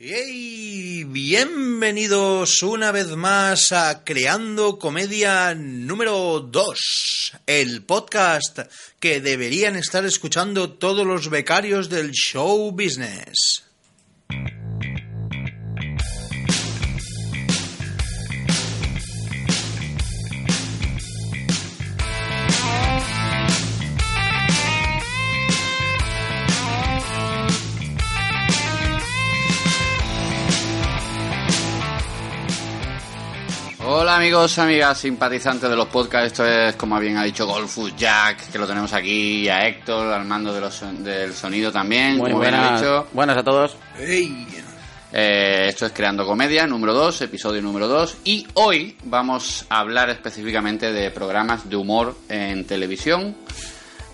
[0.00, 1.02] ¡Hey!
[1.08, 8.60] Bienvenidos una vez más a Creando Comedia número 2, el podcast
[9.00, 13.67] que deberían estar escuchando todos los becarios del show business.
[33.90, 36.26] Hola amigos, amigas, simpatizantes de los podcasts.
[36.26, 40.12] Esto es, como bien ha dicho Golfus Jack, que lo tenemos aquí, y a Héctor
[40.12, 43.06] al mando de los, del sonido también, Muy como bien ha buenas, dicho.
[43.14, 43.76] buenas a todos.
[43.98, 44.46] ¡Hey!
[45.10, 48.18] Eh, esto es Creando Comedia, número 2, episodio número 2.
[48.24, 53.34] Y hoy vamos a hablar específicamente de programas de humor en televisión.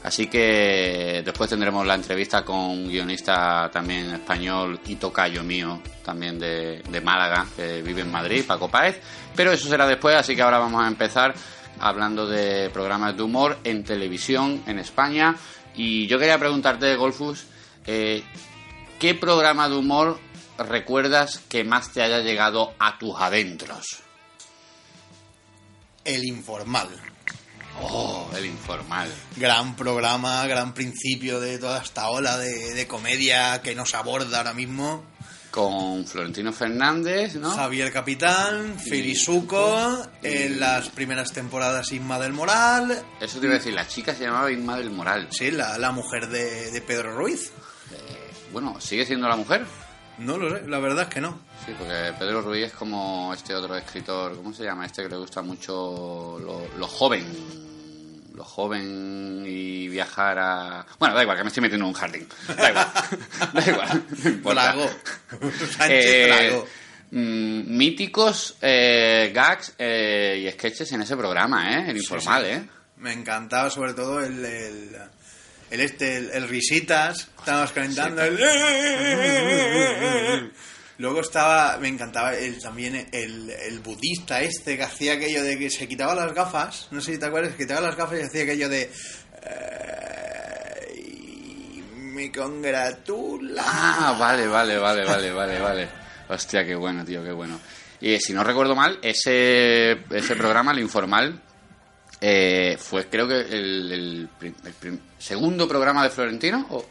[0.05, 6.39] Así que después tendremos la entrevista con un guionista también español y tocayo mío, también
[6.39, 9.01] de, de Málaga, que vive en Madrid, Paco Páez.
[9.35, 11.35] Pero eso será después, así que ahora vamos a empezar
[11.81, 15.37] hablando de programas de humor en televisión en España.
[15.75, 17.47] Y yo quería preguntarte, Golfus,
[17.87, 18.23] eh,
[18.99, 20.21] ¿qué programa de humor
[20.59, 24.03] recuerdas que más te haya llegado a tus adentros?
[26.05, 27.14] El Informal.
[27.83, 29.09] Oh, el informal.
[29.37, 34.55] Gran programa, gran principio de toda esta ola de, de comedia que nos aborda ahora
[34.55, 35.05] mismo.
[35.51, 37.51] Con Florentino Fernández, ¿no?
[37.51, 43.73] Javier Capitán, Filizuco, en las primeras temporadas Inma del Moral, Eso te iba a decir,
[43.73, 45.29] la chica se llamaba Inma del Moral.
[45.31, 47.53] sí, la, la mujer de, de Pedro Ruiz.
[48.53, 49.65] Bueno, ¿sigue siendo la mujer?
[50.19, 51.41] No lo sé, la verdad es que no.
[51.67, 54.87] Sí, porque Pedro Ruiz es como este otro escritor, ¿cómo se llama?
[54.87, 57.25] Este que le gusta mucho lo, lo joven.
[58.35, 60.85] Lo joven y viajar a...
[60.99, 62.29] Bueno, da igual, que me estoy metiendo en un jardín.
[62.49, 62.93] Da igual.
[63.55, 64.05] da igual.
[64.43, 64.51] no.
[64.51, 64.91] Drago.
[65.77, 66.65] Sánchez Eh,
[67.13, 71.91] mm, míticos eh, gags eh, y sketches en ese programa, ¿eh?
[71.91, 72.57] El informal, Sí, sí.
[72.57, 72.69] ¿eh?
[72.97, 74.97] Me encantaba sobre todo el, el,
[75.71, 78.21] el este, el, el risitas, estábamos calentando.
[78.25, 78.41] el-
[80.99, 85.69] Luego estaba, me encantaba el, también el, el budista este que hacía aquello de que
[85.71, 88.43] se quitaba las gafas, no sé si te acuerdas, se quitaba las gafas y hacía
[88.45, 88.91] aquello de...
[90.87, 93.63] "Ay, me congratula.
[93.67, 95.89] Ah, vale, vale, vale, vale, vale, vale.
[96.29, 97.59] Hostia, qué bueno, tío, qué bueno.
[98.01, 101.41] Y si no recuerdo mal, ese, ese programa, el informal,
[102.21, 104.29] eh, fue creo que el, el
[105.19, 106.67] segundo programa de Florentino.
[106.71, 106.85] ¿o?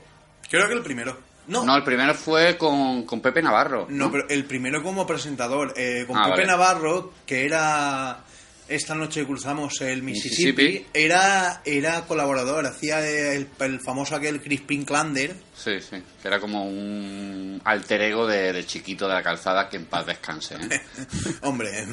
[0.50, 1.18] Creo que el primero.
[1.48, 3.88] No, No, el primero fue con, con Pepe Navarro.
[3.90, 6.48] No, pero el primero como presentador, eh, con Ah, Pepe vale.
[6.48, 8.20] Navarro, que era
[8.66, 10.88] esta noche cruzamos el Mississippi, Mississippi.
[10.94, 15.36] era era colaborador, hacía el, el famoso aquel Crispin Klander.
[15.54, 19.76] Sí, sí, que era como un alter ego de, de chiquito de la calzada que
[19.76, 20.56] en paz descanse.
[20.56, 20.82] ¿eh?
[21.42, 21.86] Hombre,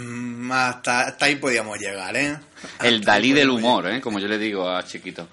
[0.52, 2.38] hasta, hasta ahí podíamos llegar, ¿eh?
[2.82, 4.00] El Hasta Dalí del humor, ¿eh?
[4.00, 5.26] como yo le digo a chiquito.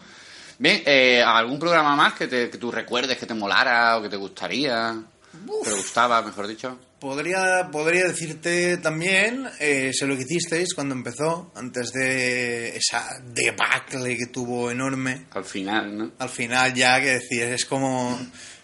[0.59, 4.09] Bien, eh, ¿algún programa más que, te, que tú recuerdes que te molara o que
[4.09, 4.95] te gustaría?
[5.63, 6.77] Que te gustaba, mejor dicho.
[6.99, 14.17] Podría, podría decirte también, eh, sé lo que hicisteis cuando empezó, antes de esa debacle
[14.17, 15.25] que tuvo enorme.
[15.31, 16.11] Al final, ¿no?
[16.17, 18.19] al final ya que decir, es como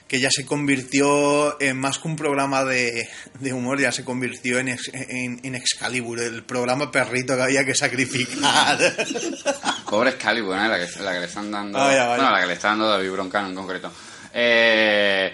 [0.08, 3.10] que ya se convirtió en más que un programa de,
[3.40, 7.66] de humor, ya se convirtió en, ex- en, en Excalibur, el programa perrito que había
[7.66, 8.78] que sacrificar.
[9.90, 10.68] Pobre Excalibur, ¿eh?
[10.68, 11.80] La que, la que le están dando...
[11.80, 13.92] Bueno, la que le está dando David Broncano en concreto.
[14.34, 15.34] Eh,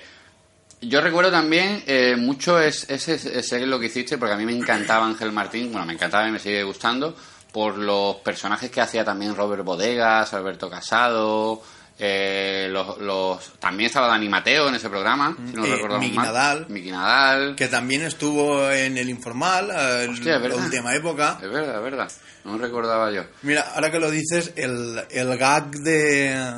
[0.81, 4.53] yo recuerdo también eh, mucho ese, ese, ese lo que hiciste, porque a mí me
[4.55, 7.17] encantaba Ángel Martín, bueno, me encantaba y me sigue gustando,
[7.51, 11.61] por los personajes que hacía también Robert Bodegas, Alberto Casado...
[11.99, 16.25] eh, los, los- también estaba Dani Mateo en ese programa, si no Eh, Miki mal.
[16.27, 16.65] Nadal.
[16.69, 17.55] Miki Nadal.
[17.55, 20.15] que también estuvo en el Informal, en
[20.49, 21.37] la última época.
[21.41, 22.11] Es verdad, es verdad.
[22.45, 23.23] No me recordaba yo.
[23.41, 26.53] Mira, ahora que lo dices, el, el gag de,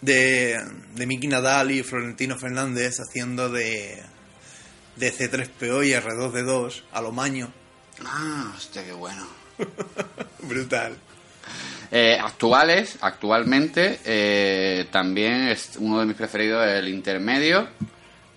[0.00, 0.58] de,
[0.94, 4.02] de Miki Nadal y Florentino Fernández haciendo de,
[4.96, 7.52] de C3PO y R2D2 a lo maño.
[8.04, 9.24] Ah, hostia, qué bueno.
[10.42, 10.96] Brutal.
[11.90, 17.68] Eh, actuales, actualmente, eh, también es uno de mis preferidos el intermedio,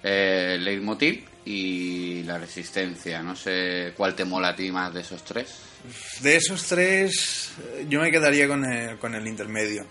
[0.04, 3.22] eh, Leitmotiv, y La Resistencia.
[3.22, 5.56] No sé cuál te mola a ti más de esos tres.
[6.22, 7.52] De esos tres,
[7.90, 9.86] yo me quedaría con el, con el intermedio.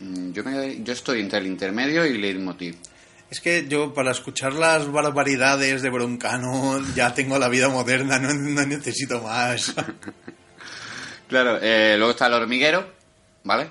[0.00, 2.76] Mm, Yo, me, yo estoy entre el intermedio y Leitmotiv.
[3.30, 8.32] Es que yo para escuchar las barbaridades de Broncano ya tengo la vida moderna, no,
[8.34, 9.74] no necesito más.
[11.32, 12.86] Claro, eh, luego está El Hormiguero,
[13.44, 13.70] ¿vale?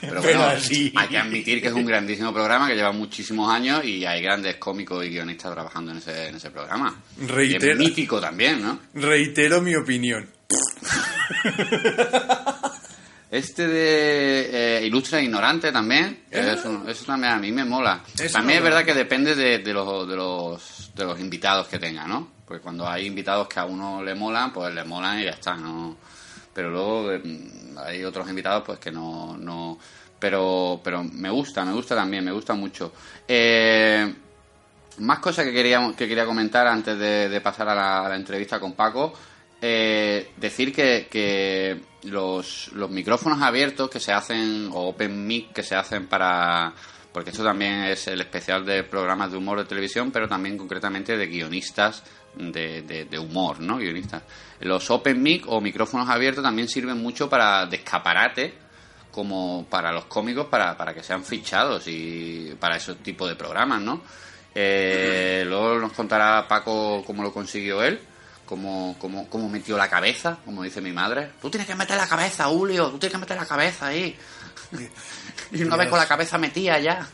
[0.00, 0.92] Pero Pero bueno, así.
[0.96, 4.56] hay que admitir que es un grandísimo programa que lleva muchísimos años y hay grandes
[4.56, 7.00] cómicos y guionistas trabajando en ese, en ese programa.
[7.16, 7.72] Reitero.
[7.74, 8.80] Es mítico también, ¿no?
[8.94, 10.28] Reitero mi opinión.
[13.30, 18.02] Este de eh, Ilustre e Ignorante también, eso también a mí me mola.
[18.18, 21.68] Eso también no es verdad que depende de, de los, de, los, de los invitados
[21.68, 22.35] que tenga, ¿no?
[22.46, 25.56] Porque cuando hay invitados que a uno le molan, pues le molan y ya está,
[25.56, 25.96] ¿no?
[26.54, 27.22] Pero luego eh,
[27.84, 29.36] hay otros invitados pues que no...
[29.36, 29.78] no
[30.18, 32.92] pero, pero me gusta, me gusta también, me gusta mucho.
[33.28, 34.14] Eh,
[34.98, 38.58] más cosas que quería, que quería comentar antes de, pasar a la, a la entrevista
[38.58, 39.12] con Paco.
[39.60, 45.62] Eh, decir que, que los, los micrófonos abiertos que se hacen, o open mic que
[45.62, 46.72] se hacen para...
[47.12, 51.16] Porque esto también es el especial de programas de humor de televisión, pero también concretamente
[51.16, 52.02] de guionistas
[52.36, 53.78] de, de- de humor, ¿no?
[53.78, 54.22] Guionistas.
[54.60, 58.54] Los open mic o micrófonos abiertos también sirven mucho para de escaparate
[59.10, 63.80] como para los cómicos para, para que sean fichados y para ese tipo de programas,
[63.80, 64.02] ¿no?
[64.54, 68.00] Eh, luego nos contará Paco cómo lo consiguió él,
[68.46, 71.30] cómo, cómo, cómo metió la cabeza, como dice mi madre.
[71.42, 74.16] Tú tienes que meter la cabeza, Julio, tú tienes que meter la cabeza ahí.
[75.52, 77.06] y una vez con la cabeza metía ya.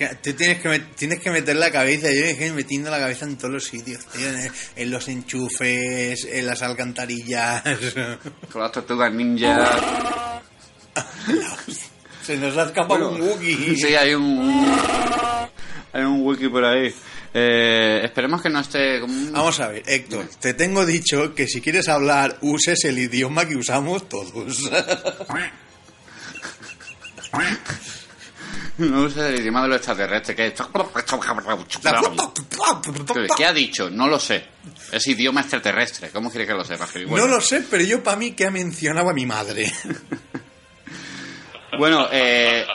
[0.00, 2.06] Que te tienes que, tienes que meter la cabeza.
[2.10, 6.24] Yo me dejé metiendo la cabeza en todos los sitios, tío, en, en los enchufes,
[6.24, 7.62] en las alcantarillas.
[8.50, 10.40] Con las tortugas ninja.
[12.22, 13.76] Se nos ha escapado Bueno, un Wookiee.
[13.76, 14.66] Sí, hay un.
[15.92, 16.94] Hay un wiki por ahí.
[17.34, 19.00] Eh, esperemos que no esté.
[19.00, 22.98] como un- Vamos a ver, Héctor, te tengo dicho que si quieres hablar, uses el
[22.98, 24.70] idioma que usamos todos.
[28.80, 30.54] No sé el idioma de los extraterrestres, que es...
[33.36, 33.90] ¿Qué ha dicho?
[33.90, 34.44] No lo sé.
[34.90, 36.10] Es idioma extraterrestre.
[36.10, 36.88] ¿Cómo quiere que lo sepa?
[37.08, 39.70] No lo sé, pero yo para mí que ha mencionado a mi madre.
[41.78, 42.66] bueno eh...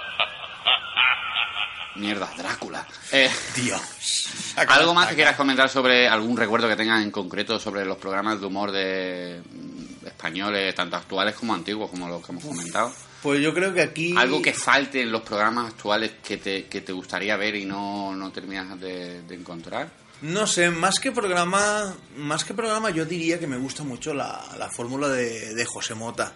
[1.96, 2.86] Mierda, Drácula.
[3.12, 4.30] Eh, Dios.
[4.56, 8.40] ¿Algo más que quieras comentar sobre algún recuerdo que tengas en concreto sobre los programas
[8.40, 12.92] de humor de mm, españoles, tanto actuales como antiguos, como los que hemos comentado?
[13.26, 14.14] Pues yo creo que aquí...
[14.16, 18.16] Algo que falte en los programas actuales que te, que te gustaría ver y no,
[18.16, 19.90] no terminas de, de encontrar.
[20.22, 24.46] No sé, más que programa, más que programa, yo diría que me gusta mucho la,
[24.60, 26.34] la fórmula de, de José Mota.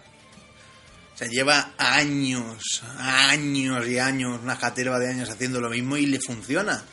[1.14, 6.08] O sea, lleva años, años y años, una caterva de años haciendo lo mismo y
[6.08, 6.84] le funciona.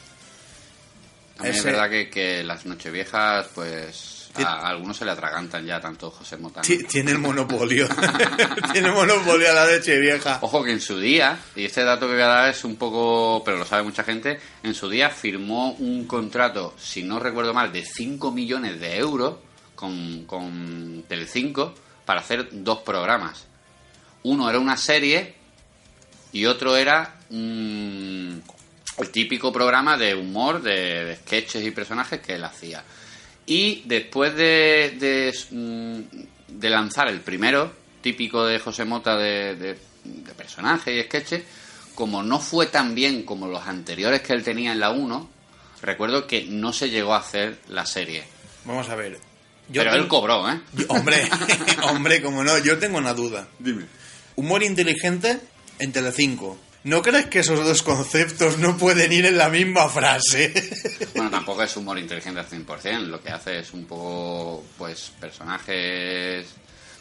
[1.36, 5.80] También es Ese- verdad que, que las nocheviejas, pues a, algunos se le atragantan ya
[5.80, 6.60] tanto José Mota.
[6.60, 6.66] ¿no?
[6.66, 7.88] Ti- Tiene el monopolio.
[8.72, 10.38] Tiene el monopolio a la leche vieja.
[10.42, 13.42] Ojo que en su día, y este dato que voy a dar es un poco,
[13.44, 17.72] pero lo sabe mucha gente, en su día firmó un contrato, si no recuerdo mal,
[17.72, 19.36] de 5 millones de euros
[19.74, 21.74] con, con Telecinco
[22.04, 23.44] para hacer dos programas.
[24.22, 25.34] Uno era una serie
[26.32, 28.42] y otro era un-
[28.98, 32.82] el típico programa de humor, de, de sketches y personajes que él hacía.
[33.46, 37.72] Y después de, de, mm, de lanzar el primero,
[38.02, 41.42] típico de José Mota de, de, de personajes y sketches,
[41.94, 45.30] como no fue tan bien como los anteriores que él tenía en la 1,
[45.82, 48.24] recuerdo que no se llegó a hacer la serie.
[48.64, 49.18] Vamos a ver.
[49.68, 50.60] Yo Pero tengo- él cobró, ¿eh?
[50.74, 51.28] yo- hombre,
[51.84, 53.48] hombre, como no, yo tengo una duda.
[53.58, 53.84] Dime.
[54.36, 55.40] Humor inteligente
[55.78, 56.58] en Telecinco.
[56.86, 60.52] ¿No crees que esos dos conceptos no pueden ir en la misma frase?
[61.16, 63.00] Bueno, tampoco es humor inteligente al 100%.
[63.06, 66.46] Lo que hace es un poco, pues, personajes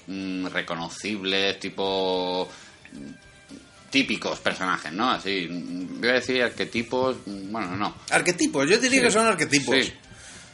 [0.07, 2.49] mm, reconocibles, tipo
[2.93, 5.11] mm, típicos personajes, ¿no?
[5.11, 7.95] Así, voy a decir arquetipos, mm, bueno, no.
[8.09, 9.05] Arquetipos, yo diría Sí.
[9.05, 9.75] que son arquetipos.
[9.85, 9.93] Sí.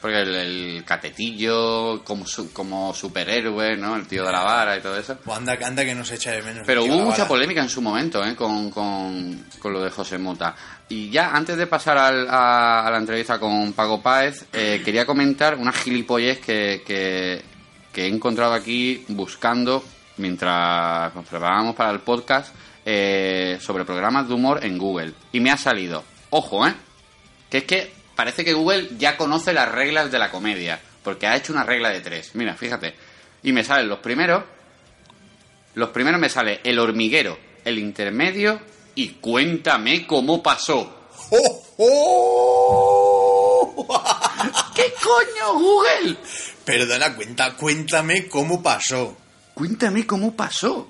[0.02, 3.96] Porque el, el catetillo como, su- como superhéroe, ¿no?
[3.96, 5.16] El tío de la vara y todo eso.
[5.24, 6.64] Pues anda, anda que no se echa de menos.
[6.66, 8.36] Pero hubo mucha polémica en su momento ¿eh?
[8.36, 10.56] con, con, con lo de José Mota.
[10.90, 15.06] Y ya antes de pasar al- a, a la entrevista con Pago Páez, eh, quería
[15.06, 17.44] comentar una gilipollez que, que,
[17.94, 19.84] que he encontrado aquí buscando
[20.18, 22.54] mientras nos preparábamos para el podcast
[22.86, 25.14] eh, sobre programas de humor en Google.
[25.32, 26.74] Y me ha salido, ojo, ¿eh?
[27.50, 31.36] Que es que parece que Google ya conoce las reglas de la comedia, porque ha
[31.36, 32.32] hecho una regla de tres.
[32.36, 32.94] Mira, fíjate.
[33.44, 34.44] Y me salen los primeros
[35.74, 38.60] los primeros me sale el hormiguero, el intermedio
[38.94, 41.08] y cuéntame cómo pasó.
[41.30, 43.88] ¡Oh, ¡Oh!
[44.76, 46.18] ¿Qué coño, Google?
[46.66, 49.18] Perdona, cuenta, cuéntame cómo pasó.
[49.54, 50.90] Cuéntame cómo pasó.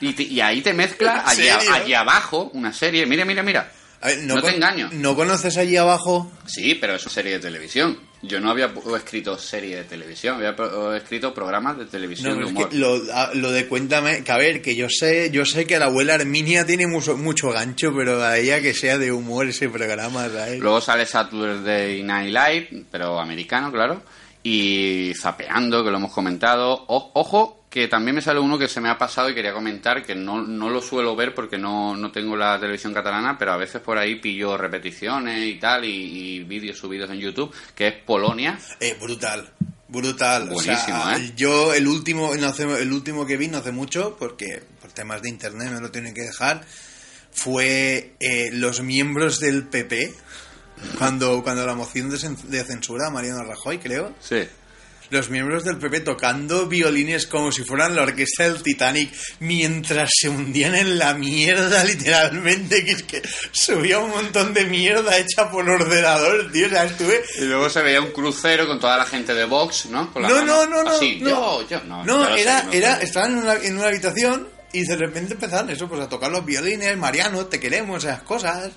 [0.00, 1.74] Y, te- y ahí te mezcla ¿En allí, a- serio?
[1.76, 3.06] allí abajo una serie.
[3.06, 3.70] Mira, mira, mira.
[4.04, 4.88] Ver, No te engaño.
[4.92, 6.30] ¿No conoces allí abajo?
[6.46, 7.98] Sí, pero es una serie de televisión.
[8.24, 10.54] Yo no había escrito serie de televisión, había
[10.96, 12.68] escrito programas de televisión No, de es humor.
[12.68, 15.76] que lo, a- lo de cuéntame, que a ver, que yo sé, yo sé que
[15.78, 19.68] la abuela Herminia tiene mucho, mucho gancho, pero a ella que sea de humor ese
[19.68, 20.60] programa, ¿sabes?
[20.60, 24.02] Luego sale Saturday Night Live, pero americano, claro.
[24.44, 26.72] Y Zapeando, que lo hemos comentado.
[26.88, 30.04] O- ojo, que también me sale uno que se me ha pasado y quería comentar,
[30.04, 33.56] que no, no lo suelo ver porque no, no tengo la televisión catalana, pero a
[33.56, 35.88] veces por ahí pillo repeticiones y tal, y,
[36.38, 38.58] y vídeos subidos en YouTube, que es Polonia.
[38.78, 39.48] Eh, brutal,
[39.88, 40.50] brutal.
[40.52, 41.32] o sea, Buenísimo, ¿eh?
[41.34, 45.22] Yo el último, no hace- el último que vi no hace mucho, porque por temas
[45.22, 46.66] de internet me lo tienen que dejar,
[47.32, 50.12] fue eh, los miembros del PP,
[50.98, 54.42] cuando, cuando la moción de censura, Mariano Rajoy, creo, Sí.
[55.12, 60.30] Los miembros del PP tocando violines como si fueran la orquesta del Titanic mientras se
[60.30, 65.68] hundían en la mierda literalmente que es que subía un montón de mierda hecha por
[65.68, 69.34] ordenador tío o sea estuve Y luego se veía un crucero con toda la gente
[69.34, 70.10] de Vox, ¿no?
[70.12, 71.18] Con la no, no no no así.
[71.20, 72.04] no Yo, yo, no.
[72.04, 76.00] no era era estaban en una, en una habitación y de repente empezaron eso pues
[76.00, 78.70] a tocar los violines Mariano te queremos esas cosas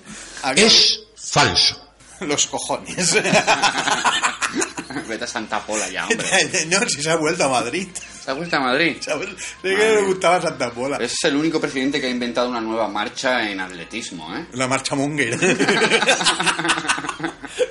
[0.54, 1.82] Es falso.
[2.20, 3.16] los cojones
[5.08, 6.26] Vete a Santa Pola ya, hombre.
[6.68, 7.88] no si se ha vuelto a Madrid
[8.24, 8.96] ¿Se ha vuelto a Madrid?
[9.00, 12.10] se ha vuelto- sé que le gustaba Santa Pola Es el único presidente que ha
[12.10, 14.46] inventado una nueva marcha en atletismo, ¿eh?
[14.54, 15.38] La marcha Monger.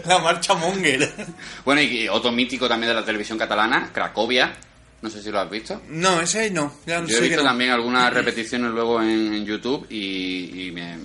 [0.05, 1.11] la marcha Monger.
[1.63, 4.55] Bueno, y, otro mítico también de la televisión catalana, Cracovia.
[5.01, 5.81] No sé si lo has visto.
[5.89, 6.73] No, ese no.
[6.85, 7.49] Ya Yo he visto no.
[7.49, 10.97] también algunas repeticiones luego en, en YouTube y, y me,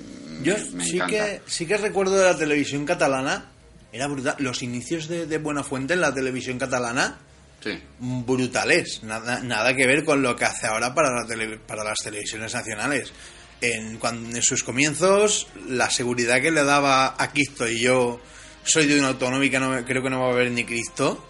[0.42, 1.06] Yo me sí encanta.
[1.14, 3.46] que, sí que recuerdo de la televisión catalana.
[3.92, 4.36] Era brutal.
[4.38, 7.18] Los inicios de, de Buenafuente en la televisión catalana,
[7.62, 7.78] Sí.
[7.98, 9.02] brutales.
[9.02, 12.54] Nada, nada que ver con lo que hace ahora para, la tele- para las televisiones
[12.54, 13.12] nacionales.
[13.60, 18.20] En, cuan- en sus comienzos, la seguridad que le daba aquí estoy yo,
[18.64, 21.26] soy de una autonómica, no creo que no va a haber ni Cristo.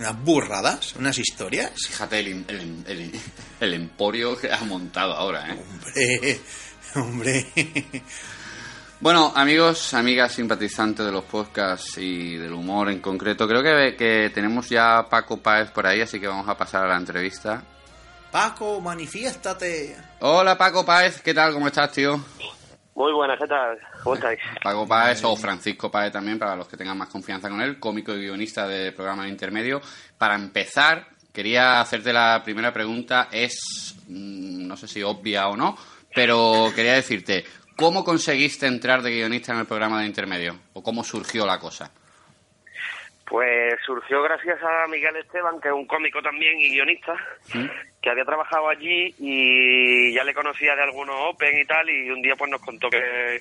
[0.00, 1.72] Unas burradas, unas historias.
[1.88, 3.12] Fíjate el, el, el-
[3.60, 5.58] el emporio que has montado ahora, ¿eh?
[5.60, 6.40] Hombre,
[6.94, 7.46] hombre.
[9.00, 14.30] Bueno, amigos, amigas simpatizantes de los podcasts y del humor en concreto, creo que, que
[14.30, 17.62] tenemos ya a Paco Páez por ahí, así que vamos a pasar a la entrevista.
[18.32, 19.96] Paco, manifiéstate.
[20.18, 21.52] Hola Paco Páez, ¿qué tal?
[21.52, 22.20] ¿Cómo estás, tío?
[22.96, 23.78] Muy buenas, ¿qué tal?
[24.02, 24.40] ¿Cómo estáis?
[24.64, 28.12] Paco Páez o Francisco Páez también, para los que tengan más confianza con él, cómico
[28.12, 29.80] y guionista de programa de intermedio.
[30.18, 35.78] Para empezar, quería hacerte la primera pregunta, es, mm, no sé si obvia o no,
[36.12, 37.44] pero quería decirte,
[37.78, 40.58] ¿cómo conseguiste entrar de guionista en el programa de intermedio?
[40.74, 41.90] ¿O cómo surgió la cosa?
[43.24, 47.14] Pues surgió gracias a Miguel Esteban, que es un cómico también y guionista,
[48.00, 52.22] que había trabajado allí y ya le conocía de algunos Open y tal, y un
[52.22, 53.40] día pues nos contó que,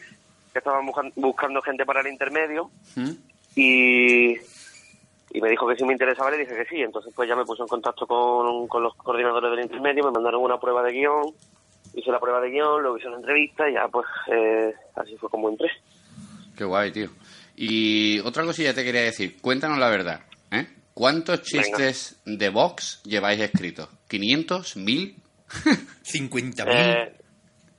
[0.52, 3.12] que estaban buscan- buscando gente para el intermedio ¿Mm?
[3.56, 4.34] y,
[5.32, 6.82] y me dijo que si me interesaba, le dije que sí.
[6.82, 10.42] Entonces pues ya me puso en contacto con, con los coordinadores del intermedio, me mandaron
[10.44, 11.34] una prueba de guion,
[11.98, 15.30] hice la prueba de guion, luego hice una entrevista y ya pues eh, así fue
[15.30, 15.70] como entré.
[16.56, 17.10] Qué guay, tío.
[17.56, 20.68] Y otra cosilla te quería decir, cuéntanos la verdad, ¿eh?
[20.94, 23.90] ¿Cuántos chistes de Vox lleváis escritos?
[24.10, 24.76] ¿500?
[24.76, 25.16] ¿1000?
[26.04, 26.66] 50.000.
[26.68, 27.14] Eh,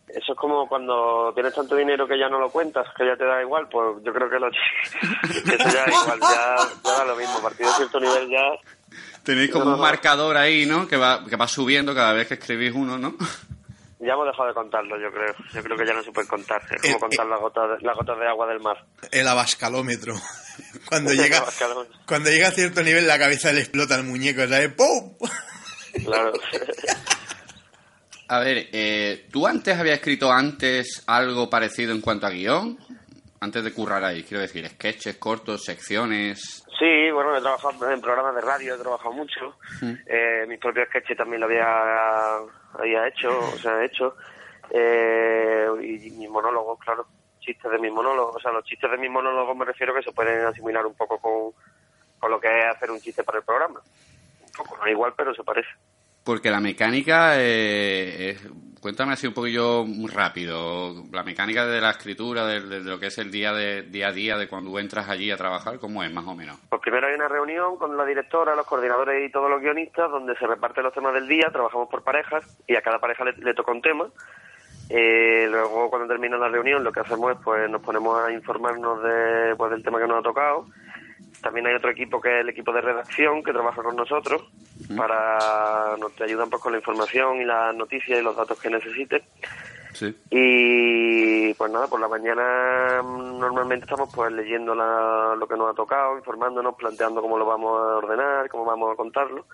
[0.08, 3.24] eso es como cuando tienes tanto dinero que ya no lo cuentas, que ya te
[3.24, 4.50] da igual, pues yo creo que lo
[5.44, 7.38] que eso ya da igual, ya, ya da lo mismo.
[7.38, 8.42] A partir de cierto nivel ya...
[9.22, 10.88] Tenéis como un marcador ahí, ¿no?
[10.88, 13.14] Que va, que va subiendo cada vez que escribís uno, ¿no?
[14.00, 15.34] Ya hemos dejado de contarlo, yo creo.
[15.52, 16.62] Yo creo que ya no se puede contar.
[16.70, 18.84] Es como Eh, contar las gotas de, las gotas de agua del mar.
[19.10, 20.14] El abascalómetro.
[20.88, 21.96] Cuando El llega, abascalómetro.
[22.06, 24.72] cuando llega a cierto nivel, la cabeza le explota al muñeco, ¿sabes?
[24.74, 25.14] ¡Pum!
[26.04, 26.32] Claro.
[28.30, 32.78] A ver, eh, ¿tú antes habías escrito antes algo parecido en cuanto a guion?
[33.40, 36.62] Antes de currar ahí, quiero decir, sketches cortos, secciones...
[36.78, 39.56] Sí, bueno, he trabajado en programas de radio, he trabajado mucho.
[40.06, 42.36] Eh, mis propios sketches también lo había,
[42.74, 44.14] había hecho, o sea, he hecho.
[44.70, 47.06] Eh, y mis monólogos, claro,
[47.40, 48.36] chistes de mis monólogos.
[48.36, 51.18] O sea, los chistes de mis monólogos me refiero que se pueden asimilar un poco
[51.18, 51.52] con,
[52.20, 53.80] con lo que es hacer un chiste para el programa.
[54.46, 55.70] Un poco, no igual, pero se parece.
[56.28, 58.36] Porque la mecánica, eh,
[58.82, 63.06] cuéntame así un poquillo muy rápido, la mecánica de la escritura, de, de lo que
[63.06, 66.12] es el día, de, día a día, de cuando entras allí a trabajar, ¿cómo es
[66.12, 66.58] más o menos?
[66.68, 70.36] Pues primero hay una reunión con la directora, los coordinadores y todos los guionistas, donde
[70.36, 73.54] se reparten los temas del día, trabajamos por parejas y a cada pareja le, le
[73.54, 74.10] toca un tema.
[74.90, 79.02] Eh, luego, cuando termina la reunión, lo que hacemos es pues nos ponemos a informarnos
[79.02, 80.66] de, pues, del tema que nos ha tocado.
[81.42, 84.42] También hay otro equipo que es el equipo de redacción que trabaja con nosotros
[84.96, 88.70] para nos te ayudan pues con la información y las noticias y los datos que
[88.70, 89.22] necesites.
[89.94, 90.16] Sí.
[90.30, 95.70] Y pues nada, por la mañana mm, normalmente estamos pues leyendo la- lo que nos
[95.70, 99.46] ha tocado, informándonos, planteando cómo lo vamos a ordenar, cómo vamos a contarlo.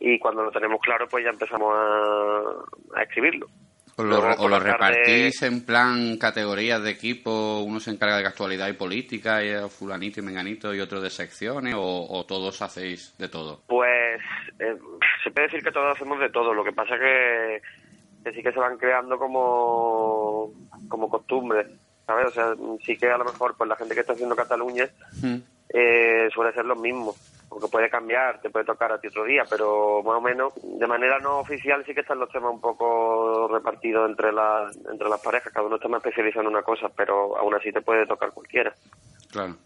[0.00, 3.46] Y cuando lo tenemos claro, pues ya empezamos a, a escribirlo.
[3.96, 7.60] ¿O lo, Luego, o lo tarde- repartís en plan categorías de equipo?
[7.60, 11.74] Uno se encarga de actualidad y política, y fulanito y menganito, y otro de secciones,
[11.76, 13.60] o, o todos hacéis de todo?
[13.66, 14.20] Pues
[14.58, 14.76] eh,
[15.22, 17.60] se puede decir que todos hacemos de todo, lo que pasa que,
[18.24, 20.50] que sí que se van creando como,
[20.88, 21.66] como costumbres,
[22.06, 22.26] ¿sabes?
[22.28, 24.88] O sea, sí que a lo mejor pues la gente que está haciendo Cataluña
[25.22, 25.36] Mm.
[25.74, 27.14] eh, suele ser lo mismo,
[27.52, 30.86] porque puede cambiar, te puede tocar a ti otro día, pero más o menos de
[30.86, 35.20] manera no oficial sí que están los temas un poco repartidos entre, las entre las
[35.20, 38.30] parejas, cada uno está más especializado en una cosa, pero aún así te puede tocar
[38.32, 38.72] cualquiera.
[39.30, 39.56] Claro.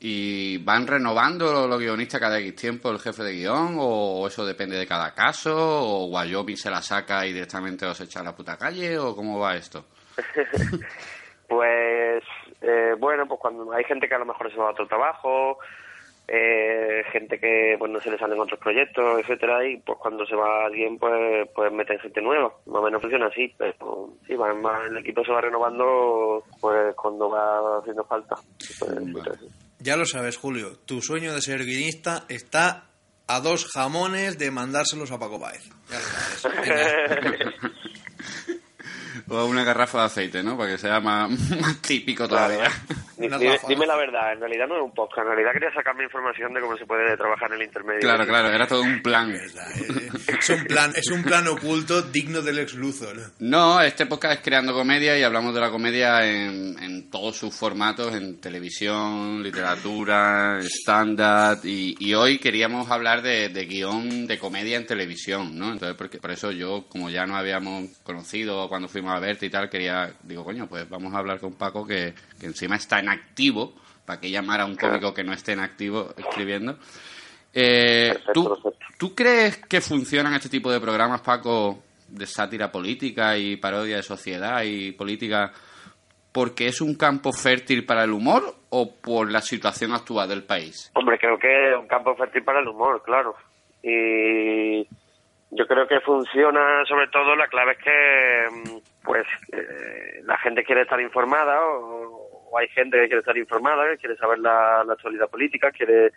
[0.00, 3.76] ¿Y van renovando los guionistas cada X tiempo el jefe de guion?
[3.78, 5.54] ¿O eso depende de cada caso?
[5.56, 8.98] ¿O Wyoming se la saca y directamente os echa a la puta calle?
[8.98, 9.86] ¿O cómo va esto?
[11.48, 12.24] Pues
[12.62, 15.58] eh, bueno, pues cuando hay gente que a lo mejor se va a otro trabajo,
[16.28, 20.34] eh, gente que pues no se le salen otros proyectos, etcétera, y pues cuando se
[20.34, 24.52] va alguien pues pues meten gente nueva, más o menos funciona así, pero sí, va,
[24.54, 28.36] va- el equipo se va renovando pues cuando va haciendo falta.
[28.78, 29.32] Pues, Vale.
[29.80, 32.86] Ya lo sabes, Julio, tu sueño de ser guionista está
[33.26, 35.68] a dos jamones de mandárselos a Paco Páez.
[35.90, 37.22] Ya lo sabes.
[37.22, 37.52] Venga.
[39.28, 40.56] O a una garrafa de aceite, ¿no?
[40.58, 42.70] Para que sea más, más típico todavía.
[43.16, 46.60] Dime, la verdad, en realidad no es un podcast, en realidad quería sacarme información de
[46.60, 48.00] cómo se puede trabajar en el intermedio.
[48.00, 49.32] Claro, claro, era todo un plan.
[49.32, 53.16] Es un plan, es un plan oculto digno del ex Luthor.
[53.38, 57.54] No, este podcast es Creando Comedia y hablamos de la comedia en, en todos sus
[57.54, 64.76] formatos, en televisión, literatura, stand-up, y, y hoy queríamos hablar de, de guion de comedia
[64.76, 65.72] en televisión, ¿no?
[65.72, 69.50] Entonces, porque, por eso yo, como ya no habíamos conocido cuando fuimos a verte y
[69.50, 73.10] tal, quería, digo, coño, pues vamos a hablar con Paco, que, que encima está en
[73.10, 76.78] activo, para que llamar a un cómico que no esté en activo escribiendo.
[77.52, 78.86] Eh, Perfecto, ¿tú, perfecto.
[78.98, 84.02] ¿Tú crees que funcionan este tipo de programas, Paco, de sátira política y parodia de
[84.02, 85.52] sociedad y política,
[86.32, 90.90] porque es un campo fértil para el humor o por la situación actual del país?
[90.94, 93.36] Hombre, creo que es un campo fértil para el humor, claro.
[93.82, 94.82] Y
[95.50, 100.64] yo creo que funciona, sobre todo, la clave es que, mm, pues, eh, la gente
[100.64, 102.03] quiere estar informada o,
[102.58, 106.12] hay gente que quiere estar informada, que quiere saber la, actualidad política, quiere,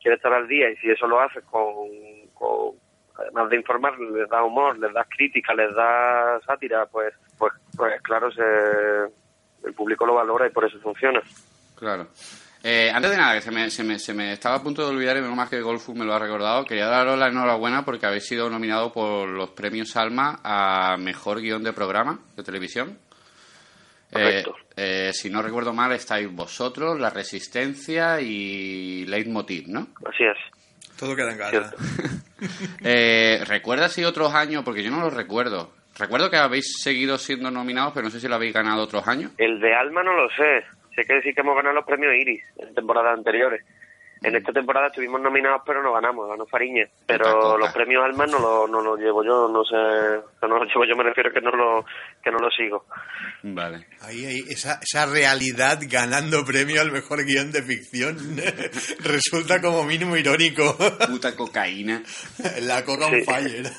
[0.00, 1.88] quiere estar al día y si eso lo haces con,
[2.34, 2.76] con
[3.18, 8.00] además de informar, les da humor, les das crítica, les da sátira, pues, pues, pues
[8.02, 8.42] claro, se,
[9.64, 11.20] el público lo valora y por eso funciona.
[11.76, 12.08] Claro.
[12.62, 14.94] Eh, antes de nada, que se me, se, me, se me estaba a punto de
[14.94, 18.06] olvidar y menos más que Golfu me lo ha recordado, quería daros la enhorabuena porque
[18.06, 22.98] habéis sido nominado por los premios Alma a Mejor Guión de Programa de Televisión.
[24.10, 24.56] Eh, Correcto.
[24.76, 29.88] eh, si no recuerdo mal, estáis vosotros, La Resistencia y Leitmotiv, ¿no?
[30.06, 30.36] Así es.
[30.98, 31.74] Todo queda en casa.
[32.84, 34.62] Eh, ¿Recuerdas si otros años?
[34.64, 35.72] Porque yo no los recuerdo.
[35.98, 39.32] Recuerdo que habéis seguido siendo nominados, pero no sé si lo habéis ganado otros años.
[39.38, 40.64] El de Alma no lo sé.
[40.94, 43.64] Sé que sí que hemos ganado los premios Iris en temporadas anteriores.
[44.22, 46.86] En esta temporada estuvimos nominados, pero no ganamos, ganó Fariña.
[47.06, 49.76] Pero los premios Alma no los no los llevo yo, no sé.
[50.42, 51.84] No los llevo yo, me refiero que no lo,
[52.22, 52.84] que no lo sigo.
[53.42, 53.86] Vale.
[54.02, 58.16] Ahí, ahí, esa, esa realidad ganando premio al mejor guion de ficción
[59.00, 60.76] resulta como mínimo irónico.
[61.08, 62.02] Puta cocaína.
[62.62, 63.24] La coca on Sí.
[63.24, 63.70] fire.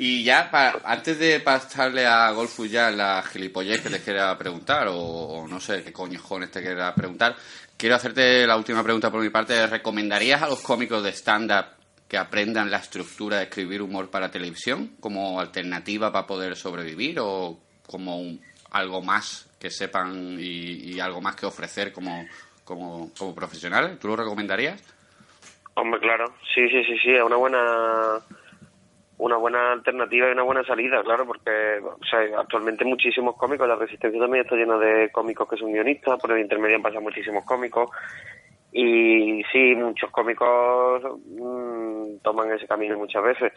[0.00, 4.86] Y ya, pa- antes de pasarle a Golfu ya la gilipollez que les quiera preguntar,
[4.90, 7.34] o, no sé qué coñojones te quiera preguntar,
[7.76, 9.66] quiero hacerte la última pregunta por mi parte.
[9.66, 11.66] ¿Recomendarías a los cómicos de stand-up
[12.06, 17.58] que aprendan la estructura de escribir humor para televisión como alternativa para poder sobrevivir o
[17.86, 22.24] como un- algo más que sepan y, y algo más que ofrecer como,
[22.64, 23.98] como, como profesionales?
[23.98, 24.80] ¿Tú lo recomendarías?
[25.74, 26.34] Hombre, claro.
[26.54, 28.20] Sí, sí, sí, sí, es una buena
[29.18, 33.76] una buena alternativa y una buena salida, claro, porque o sea, actualmente muchísimos cómicos, la
[33.76, 37.44] Resistencia también está llena de cómicos que son guionistas, por el intermedio han pasado muchísimos
[37.44, 37.90] cómicos
[38.72, 43.52] y sí, muchos cómicos mm, toman ese camino muchas veces.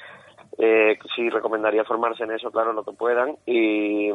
[0.57, 4.09] Eh, sí, recomendaría formarse en eso, claro, lo que puedan y,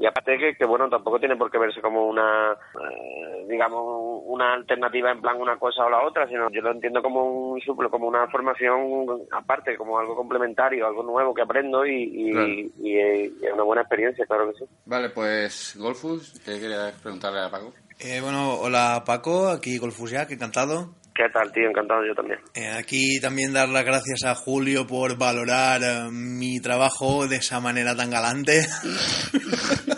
[0.00, 4.54] Y aparte que, que bueno, tampoco tiene por qué verse como una, eh, digamos, una
[4.54, 7.90] alternativa en plan una cosa o la otra, sino yo lo entiendo como un suplo,
[7.90, 12.46] como una formación aparte, como algo complementario, algo nuevo que aprendo y, y, Claro.
[12.48, 14.64] y, y es una buena experiencia, claro que sí.
[14.86, 17.72] Vale, pues Golfus, ¿qué querías preguntarle a Paco?
[18.00, 20.94] Eh, bueno, hola Paco, aquí Golfus Jack, encantado.
[21.18, 21.68] ¿Qué tal, tío?
[21.68, 22.38] Encantado yo también.
[22.54, 27.58] Eh, aquí también dar las gracias a Julio por valorar eh, mi trabajo de esa
[27.58, 28.60] manera tan galante.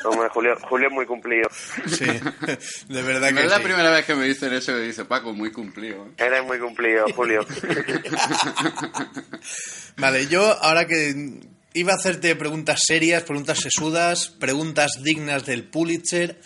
[0.06, 1.46] Hombre, Julio, Julio es muy cumplido.
[1.88, 2.06] Sí,
[2.88, 3.64] de verdad No que es la sí.
[3.64, 6.06] primera vez que me dicen eso que dice Paco, muy cumplido.
[6.06, 6.11] ¿eh?
[6.16, 7.44] Eres muy cumplido, Julio.
[9.98, 11.14] Vale, yo ahora que
[11.74, 16.40] iba a hacerte preguntas serias, preguntas sesudas, preguntas dignas del Pulitzer,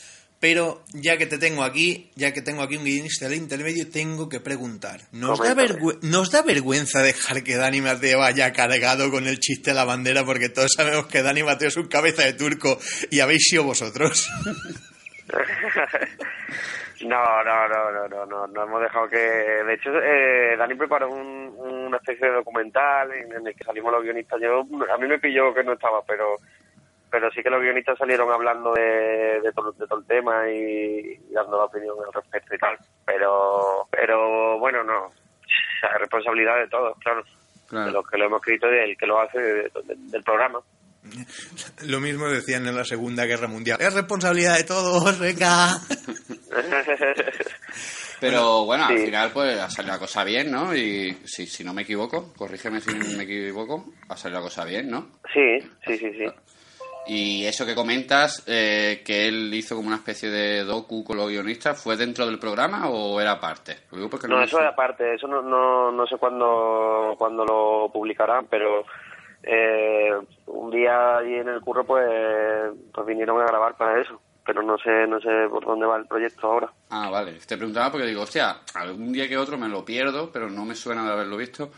[0.44, 4.28] pero ya que te tengo aquí, ya que tengo aquí un guionista del intermedio, tengo
[4.28, 5.00] que preguntar.
[5.10, 5.56] ¿Nos da,
[6.02, 10.22] ¿Nos da vergüenza dejar que Dani Mateo vaya cargado con el chiste de la bandera?
[10.26, 12.78] Porque todos sabemos que Dani Mateo es un cabeza de turco
[13.10, 14.28] y habéis sido vosotros.
[17.04, 19.18] No, no, no, no, no, no, no hemos dejado que...
[19.18, 23.92] De hecho, eh, Dani preparó un- una especie de documental en, en el que salimos
[23.92, 24.40] los guionistas.
[24.40, 26.36] Yo, a mí me pilló que no estaba, pero
[27.14, 31.12] pero sí que los guionistas salieron hablando de, de, todo, de todo el tema y,
[31.30, 32.76] y dando la opinión al respecto y tal.
[33.06, 35.12] Pero, pero bueno, no.
[35.46, 37.22] Es responsabilidad de todos, claro.
[37.68, 37.86] Claro.
[37.86, 40.58] De los que lo hemos escrito y del que lo hace de- de- del programa.
[41.86, 43.78] Lo mismo decían en la Segunda Guerra Mundial.
[43.80, 45.78] Es responsabilidad de todos, venga.
[48.20, 50.74] Pero bueno, al final pues ha salido la cosa bien, ¿no?
[50.74, 54.88] Y si, si no me equivoco, corrígeme si me equivoco, ha salido la cosa bien,
[54.88, 55.08] ¿no?
[55.32, 56.24] sí, sí, sí, sí.
[57.06, 61.28] Y eso que comentas, eh, que él hizo como una especie de docu con los
[61.28, 63.76] guionistas, ¿fue dentro del programa o era aparte?
[63.92, 68.84] No, me eso es aparte, eso no, no, no sé cuándo, cuándo lo publicarán, pero
[69.42, 70.12] eh,
[70.46, 72.06] un día allí en el curro pues,
[72.92, 76.06] pues vinieron a grabar para eso, pero no sé, no sé por dónde va el
[76.06, 76.70] proyecto ahora.
[76.88, 77.34] Ah, vale.
[77.46, 80.74] Te preguntaba porque digo, hostia, algún día que otro me lo pierdo, pero no me
[80.74, 81.70] suena de haberlo visto.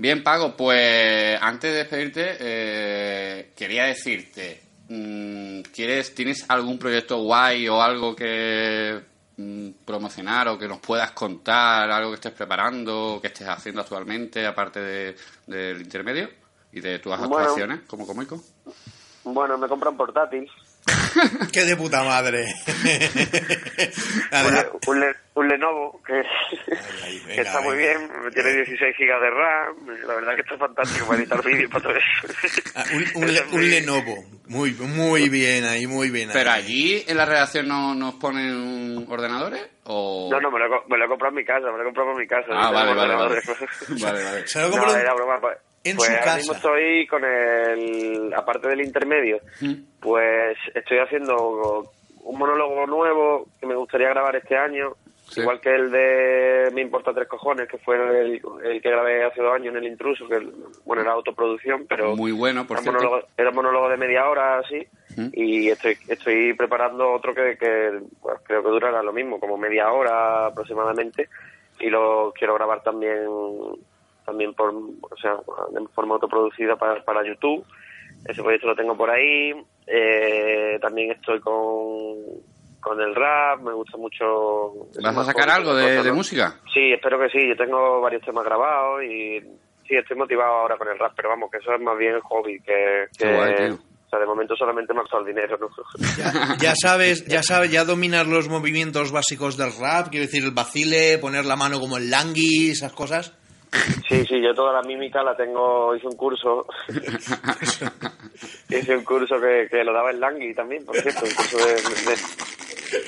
[0.00, 7.68] Bien, Pago, pues antes de despedirte, eh, quería decirte, mm, ¿quieres, ¿tienes algún proyecto guay
[7.68, 8.98] o algo que
[9.36, 14.46] mm, promocionar o que nos puedas contar, algo que estés preparando, que estés haciendo actualmente,
[14.46, 16.30] aparte de- del intermedio
[16.72, 17.36] y de tus Bueno.
[17.36, 18.42] actuaciones como cómico?
[19.24, 20.50] Bueno, me compran portátil,
[21.52, 22.46] ¡Qué de puta madre!
[24.32, 26.12] un, un, Le- un Lenovo que,
[27.04, 27.98] ay, que venga, está muy venga.
[27.98, 29.76] bien, tiene 16 gigas de RAM,
[30.06, 32.60] la verdad que está fantástico para editar vídeos para todo eso.
[32.74, 34.24] Ah, un, un Le- un Lenovo.
[34.46, 36.34] Muy, muy bien ahí, muy bien ahí.
[36.34, 39.62] ¿Pero allí en la redacción no nos ponen ordenadores?
[39.84, 40.28] O...
[40.30, 41.82] No, no, me lo, he co- me lo he comprado en mi casa, me lo
[41.82, 42.46] he comprado en mi casa.
[42.52, 43.40] Ah, vale, vale, vale.
[44.00, 44.46] Vale, vale.
[44.48, 45.38] Se lo No, compró en- era broma.
[45.82, 46.36] Pues, en pues su ahora casa.
[46.36, 48.32] mismo estoy con el...
[48.36, 49.72] Aparte del intermedio, Mm.
[50.00, 51.90] pues estoy haciendo
[52.22, 54.92] un monólogo nuevo que me gustaría grabar este año.
[55.30, 55.40] Sí.
[55.42, 59.40] Igual que el de Me importa tres cojones, que fue el, el que grabé hace
[59.40, 60.40] dos años en El Intruso, que
[60.84, 63.00] bueno, era autoproducción, pero Muy bueno, por era, cierto.
[63.04, 64.84] monólogo, era un monólogo de media hora así.
[65.16, 65.28] Mm.
[65.32, 69.92] Y estoy, estoy preparando otro que, que pues, creo que durará lo mismo, como media
[69.92, 71.28] hora aproximadamente.
[71.78, 73.24] Y lo quiero grabar también
[74.30, 75.34] también por, o sea,
[75.72, 77.64] de forma autoproducida para, para YouTube.
[78.24, 79.52] Ese proyecto lo tengo por ahí.
[79.86, 82.14] Eh, también estoy con,
[82.80, 84.86] con el rap, me gusta mucho.
[85.02, 86.60] ¿Vas a sacar algo de, de música?
[86.72, 87.48] Sí, espero que sí.
[87.48, 89.40] Yo tengo varios temas grabados y
[89.88, 92.60] sí, estoy motivado ahora con el rap, pero vamos, que eso es más bien hobby,
[92.60, 93.74] que, que Qué guay, tío.
[93.74, 95.68] o sea, de momento solamente me ha costado el dinero, ¿no?
[96.16, 100.52] Ya, ya sabes, ya sabes, ya dominas los movimientos básicos del rap, quiero decir, el
[100.52, 103.34] vacile, poner la mano como el langui, esas cosas.
[104.08, 106.66] Sí, sí, yo toda la mímica la tengo, hice un curso,
[108.68, 111.74] hice un curso que, que lo daba el Langui también, por cierto, un curso de...
[111.74, 112.18] de-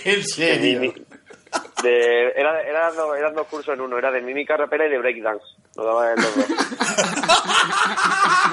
[0.04, 0.94] ¿En de mimi-
[1.82, 4.98] de- era, eran, dos, eran dos cursos en uno, era de mímica rapera y de
[4.98, 5.44] breakdance,
[5.76, 6.46] lo daba en los dos.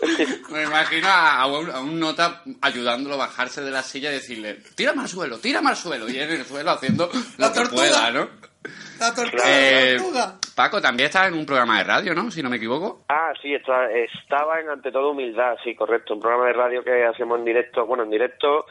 [0.50, 4.14] Me imagino a, a un, a un nota ayudándolo a bajarse de la silla y
[4.14, 6.08] decirle, tírame al suelo, tírame al suelo.
[6.08, 7.82] Y en el suelo haciendo La lo que tortuga.
[7.82, 8.28] pueda, ¿no?
[8.98, 10.38] La tortuga, Eh, la tortuga.
[10.54, 12.30] Paco, también estás en un programa de radio, ¿no?
[12.30, 13.04] Si no me equivoco.
[13.08, 17.04] Ah, sí, está- estaba en Ante todo Humildad, sí, correcto, un programa de radio que
[17.04, 18.64] hacemos en directo, bueno, en directo,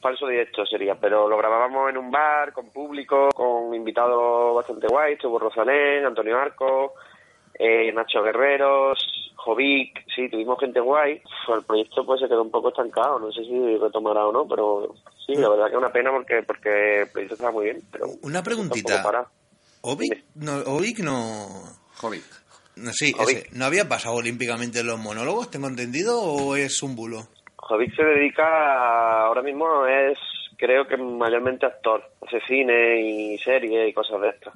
[0.00, 5.16] falso directo sería, pero lo grabábamos en un bar, con público, con invitados bastante guays,
[5.16, 6.94] estuvo Rosalén, Antonio Arco,
[7.58, 8.98] eh, Nacho Guerreros,
[9.44, 11.20] Jovic, sí, tuvimos gente guay.
[11.46, 14.46] Pues el proyecto pues se quedó un poco estancado, no sé si retomará o no,
[14.46, 14.94] pero
[15.26, 18.06] sí, la verdad que es una pena porque porque el proyecto estaba muy bien, pero
[18.22, 19.02] Una preguntita.
[19.82, 21.46] Ovic no, Ovic no,
[21.96, 22.24] Jovic.
[22.76, 26.94] no sí, ese, ¿no había pasado olímpicamente en los monólogos, tengo entendido, o es un
[26.94, 27.22] bulo?
[27.56, 30.18] Jovic se dedica a- ahora mismo es
[30.58, 34.54] creo que mayormente actor, hace cine y series y cosas de estas.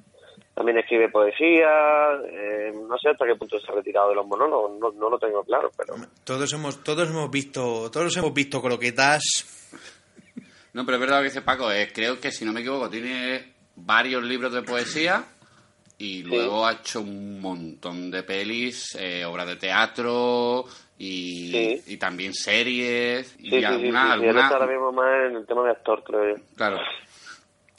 [0.55, 1.67] También escribe poesía,
[2.31, 5.19] eh, no sé hasta qué punto se ha retirado de los monólogos, no, no lo
[5.19, 9.23] tengo claro, pero Todos hemos, todos hemos visto, todos hemos visto croquetas.
[10.73, 11.71] No, pero es verdad lo que dice Paco.
[11.73, 15.25] eh, creo que, si no me equivoco, tiene varios libros de poesía
[15.99, 20.65] y luego ha hecho un montón de pelis, eh, obras de teatro
[20.99, 21.83] y, Sí.
[21.95, 23.27] y también series.
[23.29, 25.65] sí, y sí, sí, alguna, sí, sí, alguna- está ahora mismo más en el tema
[25.65, 26.43] de actor, creo yo.
[26.57, 26.79] Claro.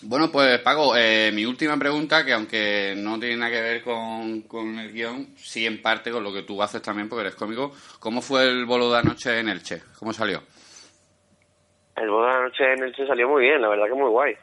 [0.02, 4.42] Bueno, pues Paco, eh, mi última pregunta, que aunque no tiene nada que ver con,
[4.42, 7.72] con el guion, sí en parte con lo que tú haces también, porque eres cómico.
[8.00, 9.82] ¿Cómo fue el bolo de anoche en Elche?
[9.98, 10.42] ¿Cómo salió?
[11.96, 14.36] El boda de la noche en Elche salió muy bien, la verdad que muy guay.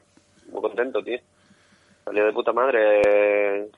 [0.50, 1.18] Muy contento, tío.
[2.04, 3.68] Salió de puta madre.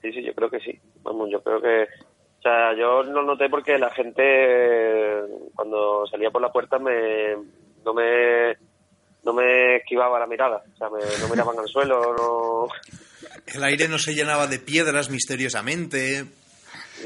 [0.00, 0.78] Sí, sí, yo creo que sí.
[1.02, 1.82] Vamos, yo creo que...
[1.82, 5.20] O sea, yo lo noté porque la gente
[5.54, 7.34] cuando salía por la puerta me
[7.84, 8.56] no me
[9.24, 10.62] no me esquivaba la mirada.
[10.74, 12.68] O sea, me, no miraban al suelo, no...
[13.46, 16.24] El aire no se llenaba de piedras misteriosamente.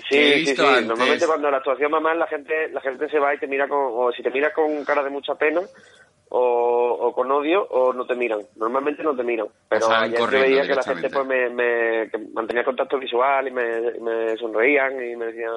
[0.09, 0.62] Sí, sí, sí.
[0.62, 3.66] Normalmente cuando la actuación va mal, la gente, la gente se va y te mira
[3.66, 5.61] con, o si te mira con cara de mucha pena,
[6.28, 8.40] o, o con odio, o no te miran.
[8.57, 9.46] Normalmente no te miran.
[9.68, 13.50] Pero ayer yo veía que la gente pues me, me que mantenía contacto visual y
[13.50, 13.64] me,
[13.96, 15.52] y me sonreían y me decían,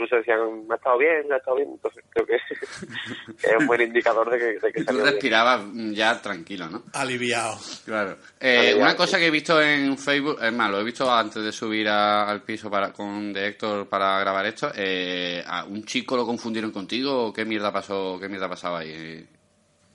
[0.00, 1.68] incluso decían, me ha estado bien, me ha estado bien.
[1.72, 2.34] Entonces creo que,
[3.48, 5.60] es un buen indicador de que, de que Y tú respirabas
[5.92, 6.84] ya tranquilo, ¿no?
[6.94, 7.58] Aliviado.
[7.84, 8.16] Claro.
[8.40, 9.22] Eh, una cosa sí.
[9.22, 12.42] que he visto en Facebook, es más, lo he visto antes de subir a- al
[12.42, 14.70] piso para, con de Héctor para grabar esto.
[14.74, 18.18] Eh, ¿a ¿Un chico lo confundieron contigo o qué mierda pasó?
[18.20, 19.26] ¿Qué mierda pasaba ahí?